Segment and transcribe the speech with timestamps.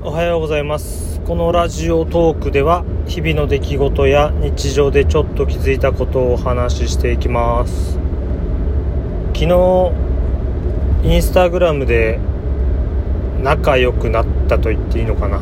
[0.00, 1.20] おはようございます。
[1.26, 7.98] このラジオトークでは日々の出来事や日常でちょっと気づいたことをお話ししていきます。
[9.34, 9.92] 昨日
[11.02, 12.20] インスタグラムで
[13.42, 15.40] 仲良くなったと言っていいのかな。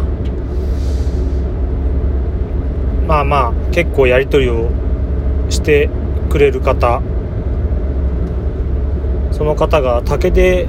[3.06, 4.70] まあまあ結構やり取りを
[5.50, 5.90] して
[6.30, 7.02] くれる方。
[9.32, 10.66] その方が竹で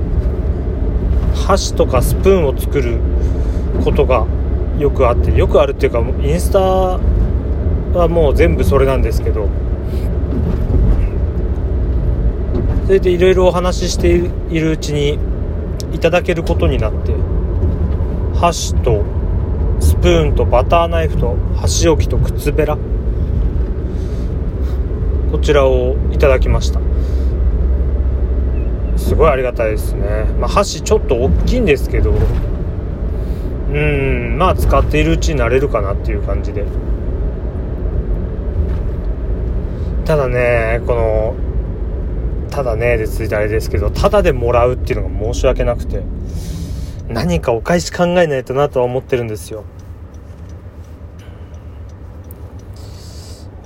[1.33, 2.99] 箸とかスプーンを作る
[3.83, 4.25] ことが
[4.77, 9.47] よくあってよくあるっていうかインスタはもう全部それなんですけど。
[12.85, 14.07] それでいろいろお話しして
[14.49, 15.19] いるうちに
[15.91, 17.13] いただけることになって
[18.39, 19.03] 箸と
[19.81, 22.77] スプーンとバターナイフと箸置きと靴べら
[25.33, 26.79] こちらをいただきました。
[28.95, 32.13] すごいありがたいですね、まあ、箸ちょっと大きいんですけど
[33.77, 36.65] うんまあ使っているうちになれるかなっていう感じで。
[40.03, 41.35] ただねこの
[42.49, 46.01] ただねでついてあれですけどただでもらうっていうのが申し訳なくて
[47.09, 49.65] 何かお返し考えないとなとは思ってるんですよ。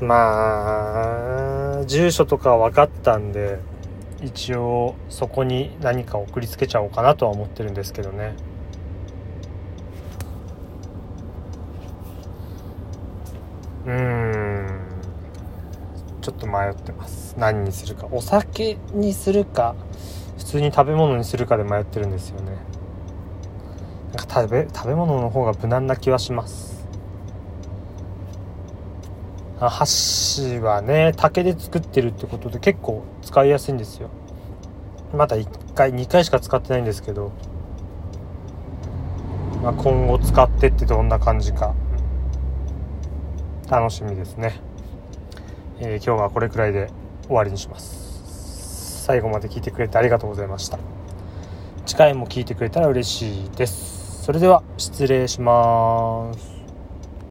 [0.02, 3.59] まあ住所とか分かったんで
[4.23, 8.33] 一応そこに何か送りつけちゃおうかなとは思ってるんですけどね。
[13.85, 14.67] うん。
[16.21, 17.35] ちょっと迷ってます。
[17.37, 18.07] 何にするか。
[18.11, 19.75] お酒にするか。
[20.37, 22.52] 普通に食べ物にするかで迷ってるんですよね。
[24.13, 26.87] なんか食べ食べ物の方が無難な気はします。
[29.59, 34.09] あ箸はね竹で作ってるってことで結構使いやすいんですよ。
[35.13, 37.31] まだ1回2回しか使ってないんですけど、
[39.61, 41.75] まあ、今後使ってってどんな感じか。
[43.72, 44.59] 楽しみですね、
[45.80, 46.89] えー、今日はこれくらいで
[47.27, 49.05] 終わりにします。
[49.05, 50.77] 最後まで聞いてくれてありがとうございました。
[51.86, 54.23] 次回も聞いてくれたら嬉しいです。
[54.23, 56.61] それでは失礼します。